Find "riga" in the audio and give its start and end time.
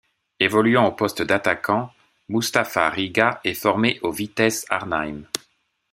2.89-3.39